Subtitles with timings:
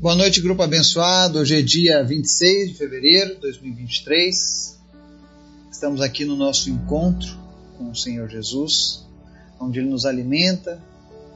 [0.00, 1.40] Boa noite, grupo abençoado.
[1.40, 4.78] Hoje é dia 26 de fevereiro de 2023.
[5.70, 7.36] Estamos aqui no nosso encontro
[7.76, 9.04] com o Senhor Jesus,
[9.60, 10.82] onde Ele nos alimenta,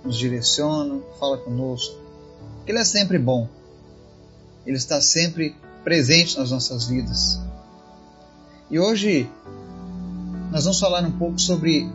[0.02, 1.94] nos direciona, fala conosco.
[2.66, 3.46] Ele é sempre bom.
[4.66, 5.54] Ele está sempre
[5.84, 7.38] presente nas nossas vidas.
[8.70, 9.28] E hoje
[10.50, 11.86] nós vamos falar um pouco sobre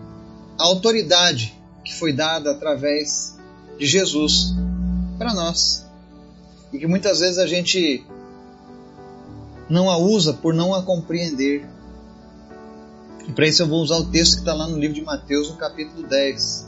[0.55, 1.51] a autoridade
[1.83, 3.35] que foi dada através
[3.79, 4.53] de Jesus
[5.17, 5.88] para nós
[6.71, 8.05] e que muitas vezes a gente
[9.69, 11.67] não a usa por não a compreender.
[13.27, 15.49] E para isso eu vou usar o texto que está lá no livro de Mateus,
[15.49, 16.67] no capítulo 10.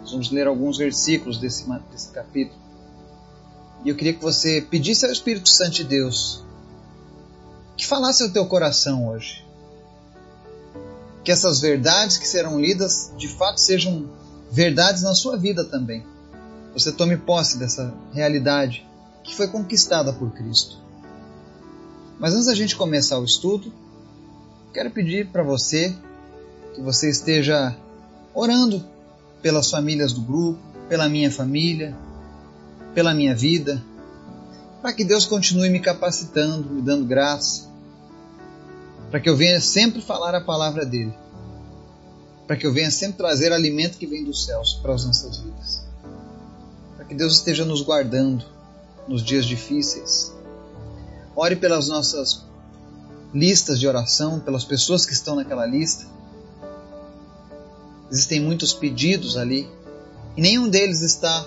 [0.00, 2.58] Nós vamos ler alguns versículos desse, desse capítulo.
[3.84, 6.42] E eu queria que você pedisse ao Espírito Santo de Deus
[7.76, 9.44] que falasse ao teu coração hoje.
[11.22, 14.08] Que essas verdades que serão lidas de fato sejam
[14.50, 16.04] verdades na sua vida também.
[16.72, 18.86] Você tome posse dessa realidade
[19.24, 20.78] que foi conquistada por Cristo.
[22.20, 23.72] Mas antes da gente começar o estudo,
[24.72, 25.94] quero pedir para você
[26.74, 27.76] que você esteja
[28.34, 28.84] orando
[29.42, 31.96] pelas famílias do grupo, pela minha família,
[32.94, 33.82] pela minha vida,
[34.80, 37.68] para que Deus continue me capacitando, me dando graça,
[39.10, 41.14] para que eu venha sempre falar a palavra dele,
[42.46, 45.84] para que eu venha sempre trazer alimento que vem dos céus para as nossas vidas,
[46.96, 48.44] para que Deus esteja nos guardando,
[49.08, 50.32] nos dias difíceis.
[51.36, 52.44] Ore pelas nossas
[53.32, 56.06] listas de oração, pelas pessoas que estão naquela lista.
[58.10, 59.68] Existem muitos pedidos ali
[60.36, 61.46] e nenhum deles está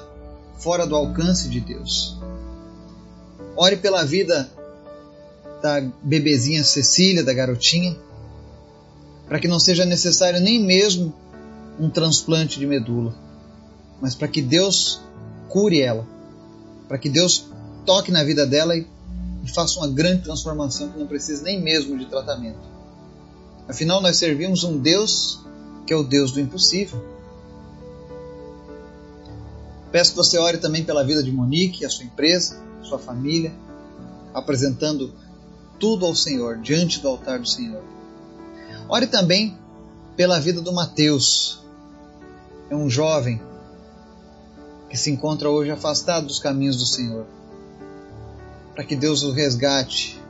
[0.57, 2.17] fora do alcance de Deus.
[3.55, 4.49] Ore pela vida
[5.61, 7.97] da bebezinha Cecília, da garotinha,
[9.27, 11.13] para que não seja necessário nem mesmo
[11.79, 13.15] um transplante de medula,
[14.01, 15.01] mas para que Deus
[15.47, 16.16] cure ela
[16.87, 17.47] para que Deus
[17.85, 18.85] toque na vida dela e,
[19.43, 22.59] e faça uma grande transformação que não precisa nem mesmo de tratamento.
[23.67, 25.41] Afinal, nós servimos um Deus
[25.85, 27.03] que é o Deus do impossível.
[29.91, 33.53] Peço que você ore também pela vida de Monique, a sua empresa, sua família,
[34.33, 35.13] apresentando
[35.79, 37.81] tudo ao Senhor, diante do altar do Senhor.
[38.89, 39.57] Ore também
[40.15, 41.61] pela vida do Mateus.
[42.69, 43.41] É um jovem
[44.89, 47.25] que se encontra hoje afastado dos caminhos do Senhor.
[48.73, 50.21] Para que Deus o resgate,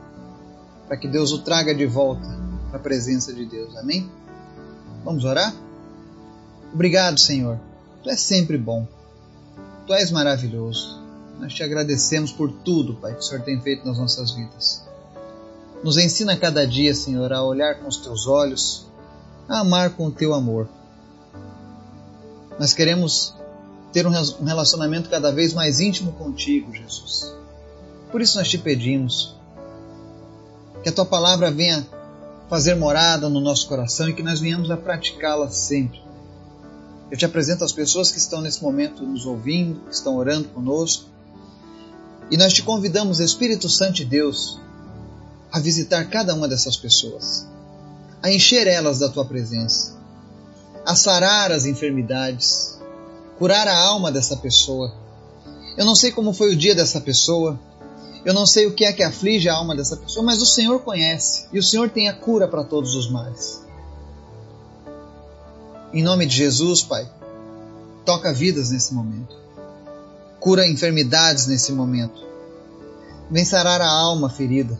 [0.86, 2.26] para que Deus o traga de volta
[2.70, 3.76] para a presença de Deus.
[3.76, 4.10] Amém?
[5.04, 5.54] Vamos orar?
[6.72, 7.58] Obrigado, Senhor.
[8.02, 8.86] Tu és sempre bom.
[9.86, 10.98] Tu és maravilhoso.
[11.38, 14.82] Nós te agradecemos por tudo, Pai, que o Senhor tem feito nas nossas vidas.
[15.84, 18.86] Nos ensina cada dia, Senhor, a olhar com os teus olhos,
[19.48, 20.68] a amar com o teu amor.
[22.58, 23.37] Nós queremos
[23.98, 27.34] ter um relacionamento cada vez mais íntimo contigo, Jesus.
[28.12, 29.34] Por isso nós te pedimos
[30.84, 31.84] que a tua palavra venha
[32.48, 36.00] fazer morada no nosso coração e que nós venhamos a praticá-la sempre.
[37.10, 41.06] Eu te apresento as pessoas que estão nesse momento nos ouvindo, que estão orando conosco.
[42.30, 44.60] E nós te convidamos, Espírito Santo de Deus,
[45.50, 47.48] a visitar cada uma dessas pessoas,
[48.22, 49.98] a encher elas da tua presença,
[50.86, 52.77] a sarar as enfermidades,
[53.38, 54.92] curar a alma dessa pessoa.
[55.76, 57.58] Eu não sei como foi o dia dessa pessoa,
[58.24, 60.80] eu não sei o que é que aflige a alma dessa pessoa, mas o Senhor
[60.80, 63.62] conhece e o Senhor tem a cura para todos os males.
[65.92, 67.08] Em nome de Jesus, Pai,
[68.04, 69.36] toca vidas nesse momento,
[70.40, 72.26] cura enfermidades nesse momento,
[73.30, 74.78] vem sarar a alma ferida,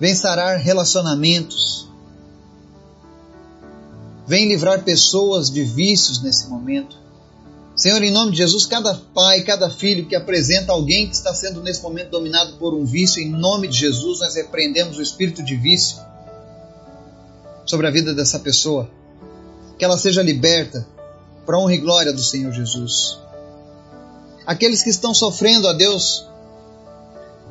[0.00, 1.88] vem sarar relacionamentos,
[4.26, 7.03] vem livrar pessoas de vícios nesse momento,
[7.76, 11.60] Senhor, em nome de Jesus, cada pai, cada filho que apresenta alguém que está sendo
[11.60, 15.56] nesse momento dominado por um vício, em nome de Jesus, nós repreendemos o espírito de
[15.56, 15.98] vício
[17.66, 18.88] sobre a vida dessa pessoa.
[19.76, 20.86] Que ela seja liberta
[21.44, 23.18] para honra e glória do Senhor Jesus.
[24.46, 26.24] Aqueles que estão sofrendo, a Deus,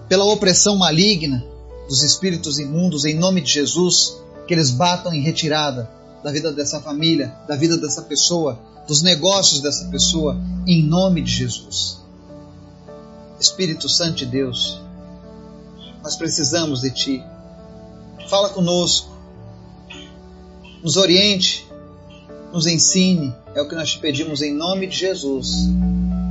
[0.07, 1.43] pela opressão maligna
[1.89, 4.15] dos espíritos imundos, em nome de Jesus,
[4.47, 5.89] que eles batam em retirada
[6.23, 11.31] da vida dessa família, da vida dessa pessoa, dos negócios dessa pessoa, em nome de
[11.31, 12.01] Jesus.
[13.39, 14.81] Espírito Santo de Deus,
[16.01, 17.23] nós precisamos de Ti.
[18.29, 19.11] Fala conosco,
[20.81, 21.67] nos oriente,
[22.53, 25.67] nos ensine, é o que nós te pedimos em nome de Jesus.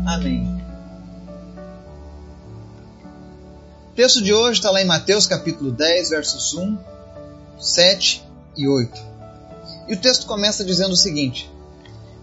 [0.06, 0.62] Amém.
[3.90, 6.78] O texto de hoje está lá em Mateus capítulo 10, versos 1,
[7.58, 8.24] 7
[8.56, 9.11] e 8.
[9.92, 11.50] E o texto começa dizendo o seguinte: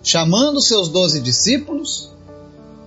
[0.02, 2.10] chamando seus doze discípulos,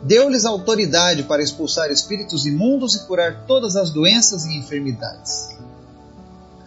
[0.02, 5.50] deu-lhes autoridade para expulsar espíritos imundos e curar todas as doenças e enfermidades.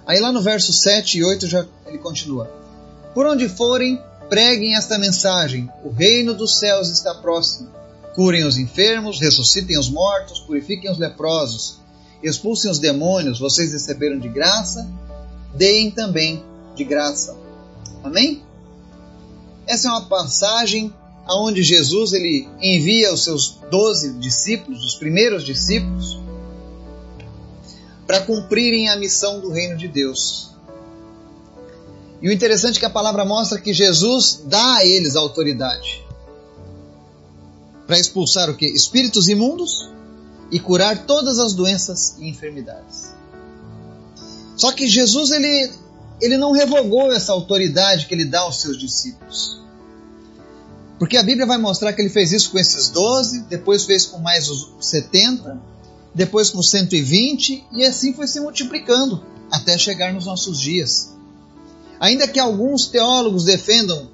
[0.07, 2.49] Aí lá no verso 7 e 8 já ele continua:
[3.13, 7.67] Por onde forem, preguem esta mensagem: o reino dos céus está próximo.
[8.15, 11.79] Curem os enfermos, ressuscitem os mortos, purifiquem os leprosos,
[12.23, 14.89] expulsem os demônios, vocês receberam de graça,
[15.53, 16.41] deem também
[16.77, 17.43] de graça.
[18.05, 18.43] Amém?
[19.67, 20.93] Essa é uma passagem
[21.25, 26.19] aonde Jesus ele envia os seus doze discípulos, os primeiros discípulos,
[28.05, 30.51] para cumprirem a missão do reino de Deus.
[32.21, 36.05] E o interessante é que a palavra mostra que Jesus dá a eles a autoridade
[37.87, 38.67] para expulsar o que?
[38.67, 39.89] Espíritos imundos
[40.51, 43.13] e curar todas as doenças e enfermidades.
[44.55, 45.71] Só que Jesus ele,
[46.21, 49.61] ele não revogou essa autoridade que ele dá aos seus discípulos.
[50.97, 54.19] Porque a Bíblia vai mostrar que ele fez isso com esses 12, depois fez com
[54.19, 55.61] mais os 70,
[56.13, 61.13] depois com 120 e assim foi se multiplicando até chegar nos nossos dias.
[61.99, 64.09] Ainda que alguns teólogos defendam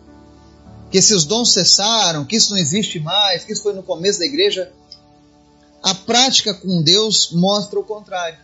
[0.90, 4.26] que esses dons cessaram, que isso não existe mais, que isso foi no começo da
[4.26, 4.72] igreja,
[5.82, 8.38] a prática com Deus mostra o contrário.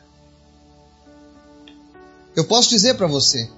[2.37, 3.49] Eu posso dizer para você,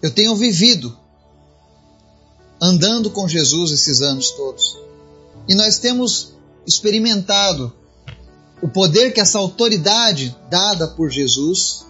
[0.00, 0.96] eu tenho vivido
[2.60, 4.78] andando com Jesus esses anos todos.
[5.48, 6.32] E nós temos
[6.64, 7.72] experimentado
[8.62, 11.84] o poder que essa autoridade dada por Jesus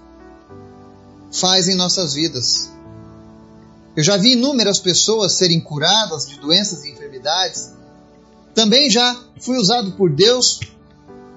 [1.31, 2.71] faz em nossas vidas.
[3.95, 7.71] Eu já vi inúmeras pessoas serem curadas de doenças e enfermidades.
[8.55, 10.59] Também já fui usado por Deus,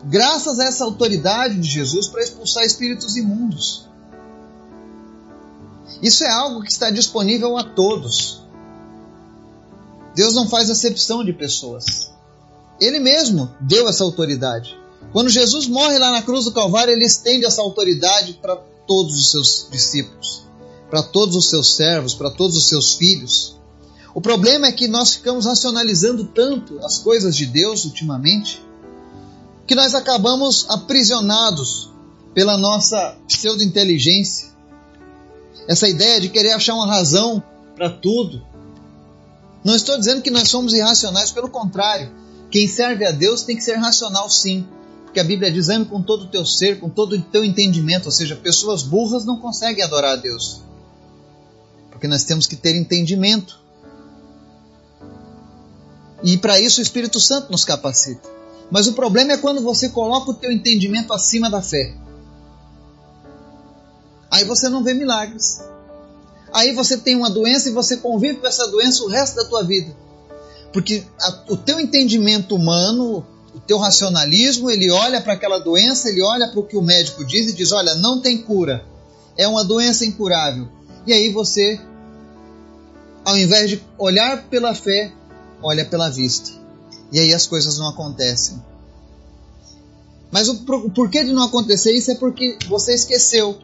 [0.05, 3.85] graças a essa autoridade de Jesus, para expulsar espíritos imundos.
[6.01, 8.43] Isso é algo que está disponível a todos.
[10.15, 12.11] Deus não faz acepção de pessoas.
[12.79, 14.77] Ele mesmo deu essa autoridade.
[15.11, 18.55] Quando Jesus morre lá na cruz do Calvário, ele estende essa autoridade para
[18.87, 20.43] todos os seus discípulos,
[20.89, 23.55] para todos os seus servos, para todos os seus filhos.
[24.13, 28.63] O problema é que nós ficamos racionalizando tanto as coisas de Deus ultimamente,
[29.67, 31.89] que nós acabamos aprisionados
[32.33, 34.54] pela nossa pseudo-inteligência.
[35.67, 37.43] Essa ideia de querer achar uma razão
[37.75, 38.45] para tudo,
[39.65, 42.11] não estou dizendo que nós somos irracionais, pelo contrário.
[42.51, 44.63] Quem serve a Deus tem que ser racional sim.
[45.05, 48.05] Porque a Bíblia diz: ame com todo o teu ser, com todo o teu entendimento.
[48.05, 50.61] Ou seja, pessoas burras não conseguem adorar a Deus.
[51.89, 53.59] Porque nós temos que ter entendimento.
[56.23, 58.29] E para isso o Espírito Santo nos capacita.
[58.69, 61.95] Mas o problema é quando você coloca o teu entendimento acima da fé.
[64.35, 65.61] Aí você não vê milagres
[66.55, 69.61] aí você tem uma doença e você convive com essa doença o resto da tua
[69.61, 69.93] vida.
[70.71, 76.21] Porque a, o teu entendimento humano, o teu racionalismo, ele olha para aquela doença, ele
[76.23, 78.85] olha para o que o médico diz e diz: olha, não tem cura,
[79.37, 80.69] é uma doença incurável.
[81.05, 81.77] E aí você,
[83.25, 85.11] ao invés de olhar pela fé,
[85.61, 86.51] olha pela vista.
[87.11, 88.63] E aí as coisas não acontecem.
[90.31, 93.59] Mas o, o porquê de não acontecer isso é porque você esqueceu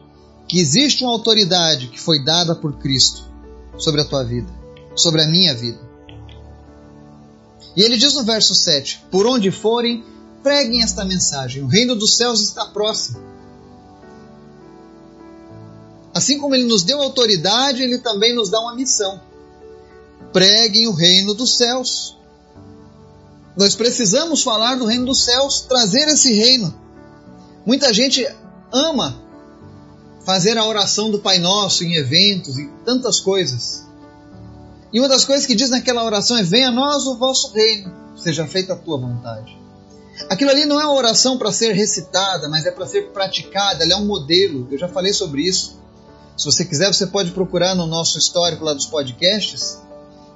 [0.48, 3.24] que existe uma autoridade que foi dada por Cristo
[3.78, 4.48] sobre a tua vida,
[4.94, 5.80] sobre a minha vida.
[7.74, 10.04] E ele diz no verso 7: Por onde forem,
[10.42, 13.20] preguem esta mensagem: o reino dos céus está próximo.
[16.14, 19.20] Assim como ele nos deu autoridade, ele também nos dá uma missão.
[20.32, 22.18] Preguem o reino dos céus.
[23.56, 26.74] Nós precisamos falar do reino dos céus, trazer esse reino.
[27.64, 28.26] Muita gente
[28.72, 29.21] ama
[30.24, 33.86] fazer a oração do Pai Nosso em eventos e tantas coisas.
[34.92, 37.92] E uma das coisas que diz naquela oração é: Venha a nós o vosso reino,
[38.16, 39.56] seja feita a tua vontade.
[40.28, 43.94] Aquilo ali não é uma oração para ser recitada, mas é para ser praticada, ela
[43.94, 44.68] é um modelo.
[44.70, 45.80] Eu já falei sobre isso.
[46.36, 49.78] Se você quiser, você pode procurar no nosso histórico lá dos podcasts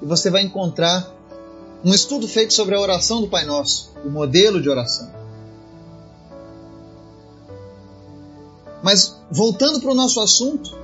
[0.02, 1.10] e você vai encontrar
[1.84, 5.15] um estudo feito sobre a oração do Pai Nosso, o modelo de oração.
[8.82, 10.76] Mas voltando para o nosso assunto,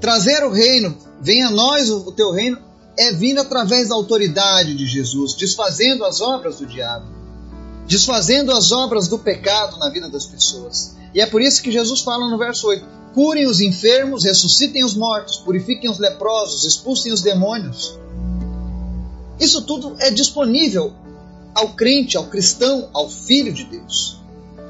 [0.00, 2.58] trazer o reino, venha a nós o teu reino,
[2.98, 7.06] é vindo através da autoridade de Jesus, desfazendo as obras do diabo,
[7.86, 10.94] desfazendo as obras do pecado na vida das pessoas.
[11.12, 14.94] E é por isso que Jesus fala no verso 8: curem os enfermos, ressuscitem os
[14.94, 17.98] mortos, purifiquem os leprosos, expulsem os demônios.
[19.40, 20.92] Isso tudo é disponível
[21.54, 24.18] ao crente, ao cristão, ao filho de Deus.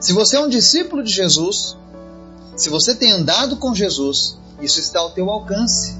[0.04, 1.78] Se você é um discípulo de Jesus,
[2.54, 5.96] se você tem andado com Jesus, isso está ao teu alcance.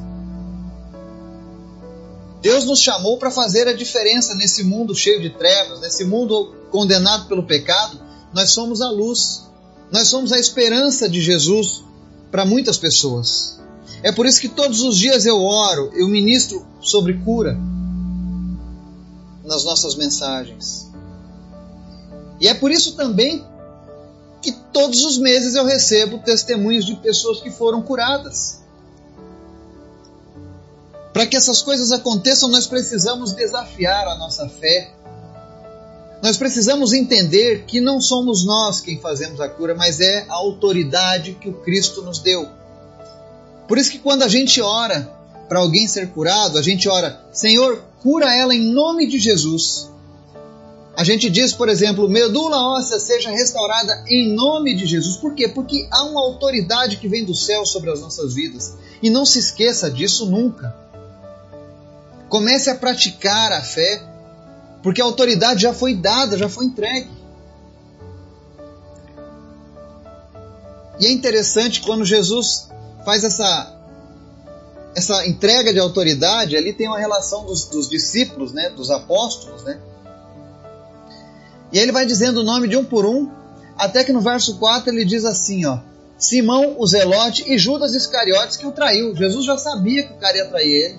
[2.42, 7.28] Deus nos chamou para fazer a diferença nesse mundo cheio de trevas, nesse mundo condenado
[7.28, 7.98] pelo pecado.
[8.34, 9.46] Nós somos a luz,
[9.90, 11.82] nós somos a esperança de Jesus
[12.30, 13.58] para muitas pessoas.
[14.02, 17.58] É por isso que todos os dias eu oro, eu ministro sobre cura
[19.42, 20.90] nas nossas mensagens.
[22.38, 23.42] E é por isso também
[24.44, 28.60] que todos os meses eu recebo testemunhos de pessoas que foram curadas.
[31.14, 34.92] Para que essas coisas aconteçam, nós precisamos desafiar a nossa fé.
[36.22, 41.34] Nós precisamos entender que não somos nós quem fazemos a cura, mas é a autoridade
[41.40, 42.46] que o Cristo nos deu.
[43.66, 45.10] Por isso que quando a gente ora
[45.48, 49.88] para alguém ser curado, a gente ora: Senhor, cura ela em nome de Jesus.
[50.96, 55.16] A gente diz, por exemplo, medula óssea seja restaurada em nome de Jesus.
[55.16, 55.48] Por quê?
[55.48, 58.74] Porque há uma autoridade que vem do céu sobre as nossas vidas.
[59.02, 60.74] E não se esqueça disso nunca.
[62.28, 64.02] Comece a praticar a fé,
[64.82, 67.10] porque a autoridade já foi dada, já foi entregue.
[71.00, 72.68] E é interessante quando Jesus
[73.04, 73.72] faz essa
[74.96, 79.80] essa entrega de autoridade, ali tem uma relação dos, dos discípulos, né, dos apóstolos, né?
[81.74, 83.28] E aí ele vai dizendo o nome de um por um,
[83.76, 85.80] até que no verso 4 ele diz assim, ó:
[86.16, 89.12] Simão, o Zelote e Judas Iscariotes que o traiu.
[89.16, 90.98] Jesus já sabia que o cara ia trair ele.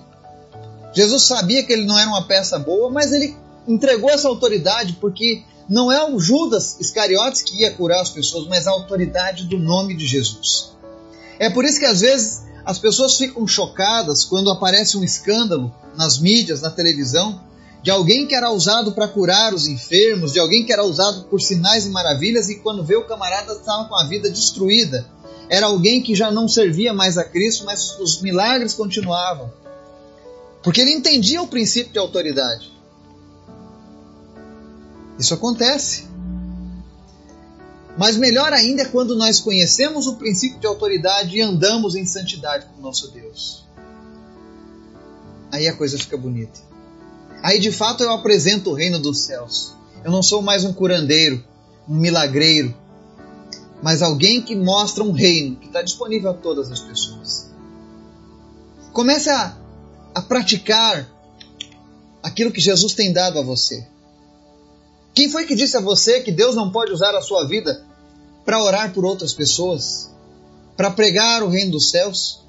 [0.94, 5.44] Jesus sabia que ele não era uma peça boa, mas ele entregou essa autoridade porque
[5.70, 9.96] não é o Judas Iscariotes que ia curar as pessoas, mas a autoridade do nome
[9.96, 10.74] de Jesus.
[11.40, 16.20] É por isso que às vezes as pessoas ficam chocadas quando aparece um escândalo nas
[16.20, 17.40] mídias, na televisão,
[17.86, 21.40] de alguém que era usado para curar os enfermos, de alguém que era usado por
[21.40, 25.06] sinais e maravilhas e quando vê o camarada estava com a vida destruída.
[25.48, 29.54] Era alguém que já não servia mais a Cristo, mas os milagres continuavam.
[30.64, 32.74] Porque ele entendia o princípio de autoridade.
[35.20, 36.08] Isso acontece.
[37.96, 42.66] Mas melhor ainda é quando nós conhecemos o princípio de autoridade e andamos em santidade
[42.66, 43.64] com o nosso Deus.
[45.52, 46.74] Aí a coisa fica bonita.
[47.44, 49.74] Aí de fato eu apresento o reino dos céus.
[50.04, 51.44] Eu não sou mais um curandeiro,
[51.88, 52.76] um milagreiro,
[53.82, 57.50] mas alguém que mostra um reino que está disponível a todas as pessoas.
[58.92, 59.58] Comece a
[60.16, 61.06] a praticar
[62.24, 63.86] aquilo que Jesus tem dado a você.
[65.14, 67.86] Quem foi que disse a você que Deus não pode usar a sua vida
[68.46, 70.10] para orar por outras pessoas,
[70.78, 72.45] para pregar o reino dos céus?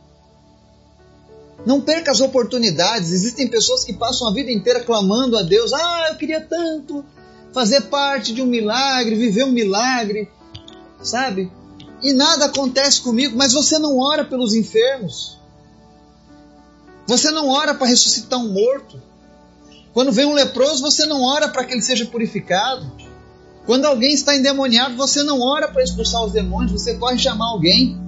[1.67, 3.11] Não perca as oportunidades.
[3.11, 7.05] Existem pessoas que passam a vida inteira clamando a Deus: Ah, eu queria tanto
[7.53, 10.31] fazer parte de um milagre, viver um milagre,
[11.03, 11.51] sabe?
[12.01, 15.37] E nada acontece comigo, mas você não ora pelos enfermos.
[17.09, 19.03] Você não ora para ressuscitar um morto.
[19.93, 22.93] Quando vem um leproso, você não ora para que ele seja purificado.
[23.65, 28.06] Quando alguém está endemoniado, você não ora para expulsar os demônios, você corre chamar alguém.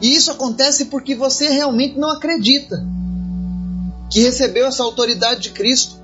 [0.00, 2.84] E isso acontece porque você realmente não acredita
[4.10, 5.96] que recebeu essa autoridade de Cristo.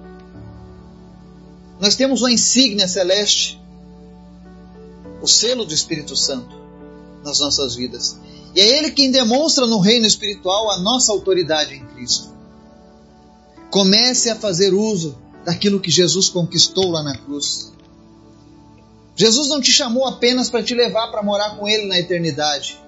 [1.80, 3.60] Nós temos uma insígnia celeste,
[5.20, 6.56] o selo do Espírito Santo
[7.24, 8.18] nas nossas vidas.
[8.54, 12.30] E é Ele quem demonstra no reino espiritual a nossa autoridade em Cristo.
[13.70, 17.72] Comece a fazer uso daquilo que Jesus conquistou lá na cruz.
[19.14, 22.78] Jesus não te chamou apenas para te levar para morar com Ele na eternidade,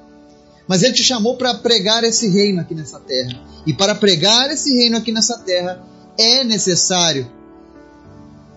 [0.66, 3.40] mas Ele te chamou para pregar esse reino aqui nessa terra.
[3.66, 5.82] E para pregar esse reino aqui nessa terra,
[6.18, 7.30] é necessário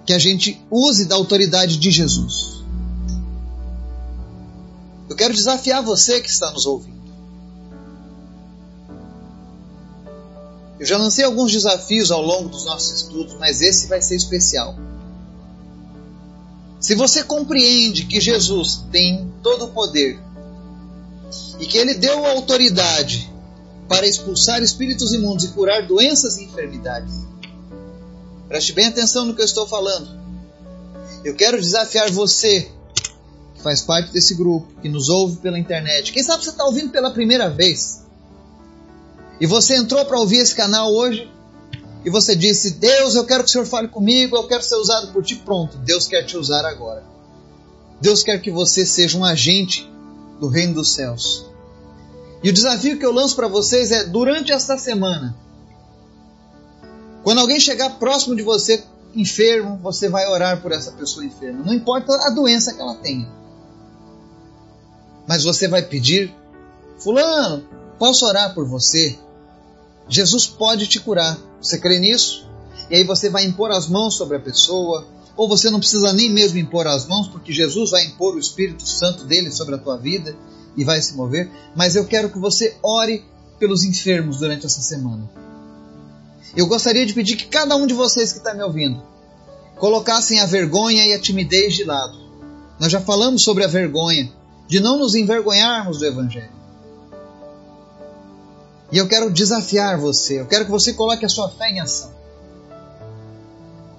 [0.05, 2.63] que a gente use da autoridade de Jesus.
[5.09, 6.97] Eu quero desafiar você que está nos ouvindo.
[10.79, 14.77] Eu já lancei alguns desafios ao longo dos nossos estudos, mas esse vai ser especial.
[16.79, 20.19] Se você compreende que Jesus tem todo o poder
[21.59, 23.31] e que ele deu autoridade
[23.87, 27.15] para expulsar espíritos imundos e curar doenças e enfermidades,
[28.47, 30.17] preste bem atenção no que eu estou falando.
[31.23, 32.69] Eu quero desafiar você,
[33.55, 36.11] que faz parte desse grupo, que nos ouve pela internet.
[36.11, 38.05] Quem sabe você está ouvindo pela primeira vez
[39.39, 41.29] e você entrou para ouvir esse canal hoje
[42.05, 45.11] e você disse: Deus, eu quero que o Senhor fale comigo, eu quero ser usado
[45.11, 45.35] por ti.
[45.35, 47.03] Pronto, Deus quer te usar agora.
[47.99, 49.89] Deus quer que você seja um agente
[50.39, 51.46] do reino dos céus.
[52.44, 55.36] E o desafio que eu lanço para vocês é: durante esta semana,
[57.24, 58.84] quando alguém chegar próximo de você
[59.15, 61.63] enfermo, você vai orar por essa pessoa enferma.
[61.63, 63.27] Não importa a doença que ela tenha.
[65.27, 66.34] Mas você vai pedir:
[67.00, 67.63] Fulano,
[67.98, 69.17] posso orar por você?
[70.08, 71.38] Jesus pode te curar.
[71.62, 72.48] Você crê nisso?
[72.89, 75.06] E aí você vai impor as mãos sobre a pessoa,
[75.38, 78.86] ou você não precisa nem mesmo impor as mãos, porque Jesus vai impor o Espírito
[78.86, 80.36] Santo dele sobre a tua vida
[80.75, 81.50] e vai se mover.
[81.75, 83.24] Mas eu quero que você ore
[83.60, 85.29] pelos enfermos durante essa semana.
[86.56, 89.01] Eu gostaria de pedir que cada um de vocês que está me ouvindo
[89.77, 92.17] colocassem a vergonha e a timidez de lado.
[92.79, 94.32] Nós já falamos sobre a vergonha,
[94.67, 96.58] de não nos envergonharmos do Evangelho.
[98.91, 102.16] E eu quero desafiar você, eu quero que você coloque a sua fé em ação.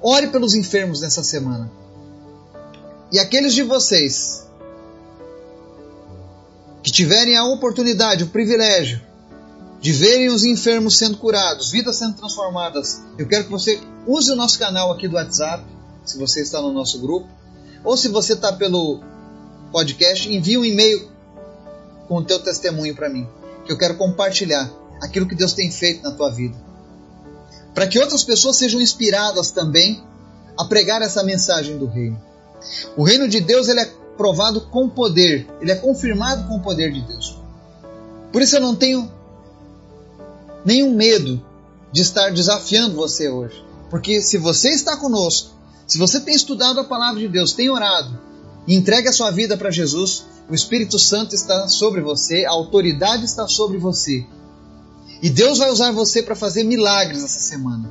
[0.00, 1.70] Ore pelos enfermos nessa semana.
[3.10, 4.46] E aqueles de vocês
[6.82, 9.00] que tiverem a oportunidade, o privilégio
[9.80, 14.36] de verem os enfermos sendo curados, vidas sendo transformadas, eu quero que você use o
[14.36, 15.64] nosso canal aqui do WhatsApp,
[16.04, 17.28] se você está no nosso grupo,
[17.84, 19.00] ou se você está pelo
[19.70, 21.10] podcast, envie um e-mail
[22.08, 23.28] com o teu testemunho para mim,
[23.64, 26.56] que eu quero compartilhar aquilo que Deus tem feito na tua vida.
[27.74, 30.02] Para que outras pessoas sejam inspiradas também
[30.58, 32.20] a pregar essa mensagem do reino.
[32.96, 36.92] O reino de Deus ele é provado com poder, ele é confirmado com o poder
[36.92, 37.38] de Deus.
[38.32, 39.10] Por isso eu não tenho
[40.64, 41.40] nenhum medo
[41.92, 43.64] de estar desafiando você hoje.
[43.88, 45.54] Porque se você está conosco,
[45.86, 48.18] se você tem estudado a palavra de Deus, tem orado,
[48.66, 53.24] e entregue a sua vida para Jesus, o Espírito Santo está sobre você, a autoridade
[53.24, 54.26] está sobre você.
[55.20, 57.90] E Deus vai usar você para fazer milagres essa semana.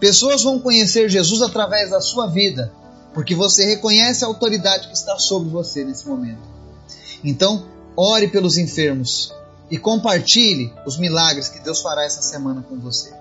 [0.00, 2.72] Pessoas vão conhecer Jesus através da sua vida,
[3.12, 6.42] porque você reconhece a autoridade que está sobre você nesse momento.
[7.22, 7.66] Então,
[7.96, 9.32] ore pelos enfermos
[9.70, 13.12] e compartilhe os milagres que Deus fará essa semana com você.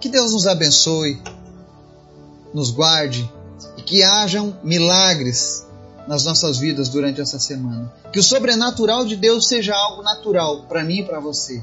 [0.00, 1.20] Que Deus nos abençoe,
[2.52, 3.30] nos guarde
[3.76, 5.66] e que hajam milagres
[6.06, 7.92] nas nossas vidas durante essa semana.
[8.12, 11.62] Que o sobrenatural de Deus seja algo natural para mim e para você.